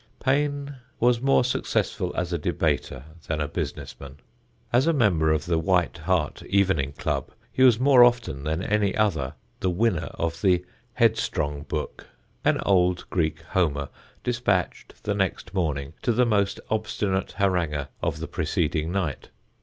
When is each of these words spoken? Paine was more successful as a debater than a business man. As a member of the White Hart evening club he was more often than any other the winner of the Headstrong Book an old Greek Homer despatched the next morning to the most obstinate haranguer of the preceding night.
Paine 0.19 0.77
was 0.99 1.21
more 1.21 1.43
successful 1.43 2.11
as 2.15 2.33
a 2.33 2.39
debater 2.39 3.05
than 3.27 3.39
a 3.39 3.47
business 3.47 3.95
man. 3.99 4.15
As 4.73 4.87
a 4.87 4.93
member 4.93 5.31
of 5.31 5.45
the 5.45 5.59
White 5.59 5.99
Hart 5.99 6.41
evening 6.49 6.93
club 6.93 7.29
he 7.51 7.61
was 7.61 7.79
more 7.79 8.03
often 8.03 8.43
than 8.43 8.63
any 8.63 8.95
other 8.95 9.35
the 9.59 9.69
winner 9.69 10.09
of 10.15 10.41
the 10.41 10.65
Headstrong 10.93 11.61
Book 11.69 12.07
an 12.43 12.59
old 12.65 13.07
Greek 13.11 13.41
Homer 13.43 13.89
despatched 14.23 15.03
the 15.03 15.13
next 15.13 15.53
morning 15.53 15.93
to 16.01 16.11
the 16.11 16.25
most 16.25 16.59
obstinate 16.71 17.33
haranguer 17.33 17.89
of 18.01 18.19
the 18.19 18.27
preceding 18.27 18.91
night. 18.91 19.29